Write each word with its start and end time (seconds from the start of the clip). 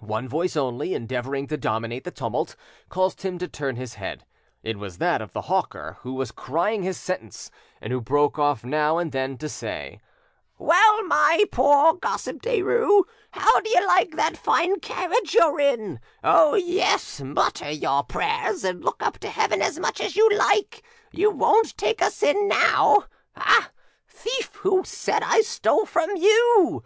One 0.00 0.26
voice 0.26 0.56
only, 0.56 0.94
endeavouring 0.94 1.48
to 1.48 1.58
dominate 1.58 2.04
the 2.04 2.10
tumult, 2.10 2.56
caused 2.88 3.20
him 3.20 3.36
to 3.36 3.46
turn 3.46 3.76
his 3.76 3.96
head: 3.96 4.24
it 4.62 4.78
was 4.78 4.96
that 4.96 5.20
of 5.20 5.34
the 5.34 5.42
hawker 5.52 5.98
who 6.00 6.14
was 6.14 6.32
crying 6.32 6.82
his 6.82 6.96
sentence, 6.96 7.50
and 7.82 7.92
who 7.92 8.00
broke 8.00 8.38
off 8.38 8.64
now 8.64 8.96
and 8.96 9.12
then 9.12 9.36
to 9.36 9.50
say— 9.50 10.00
"Well! 10.56 11.04
my 11.04 11.44
poor 11.52 11.92
gossip 11.92 12.40
Derues, 12.40 13.02
how 13.32 13.60
do 13.60 13.68
you 13.68 13.86
like 13.86 14.12
that 14.16 14.38
fine 14.38 14.80
carriage 14.80 15.34
you're 15.34 15.60
in? 15.60 16.00
Oh 16.24 16.54
yes, 16.54 17.20
mutter 17.20 17.70
your 17.70 18.02
prayers 18.02 18.64
and 18.64 18.82
look 18.82 19.02
up 19.02 19.18
to 19.18 19.28
heaven 19.28 19.60
as 19.60 19.78
much 19.78 20.00
as 20.00 20.16
you 20.16 20.26
like, 20.30 20.82
you 21.12 21.30
won't 21.30 21.76
take 21.76 22.00
us 22.00 22.22
in 22.22 22.48
now. 22.48 23.04
Ah! 23.36 23.70
thief 24.08 24.54
who 24.62 24.84
said 24.86 25.22
I 25.22 25.42
stole 25.42 25.84
from 25.84 26.16
you! 26.16 26.74